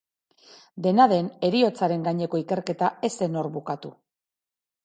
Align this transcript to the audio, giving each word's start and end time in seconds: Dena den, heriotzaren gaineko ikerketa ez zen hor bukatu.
Dena 0.85 1.05
den, 1.11 1.29
heriotzaren 1.49 2.07
gaineko 2.09 2.41
ikerketa 2.47 2.91
ez 3.11 3.15
zen 3.21 3.41
hor 3.43 3.55
bukatu. 3.59 3.97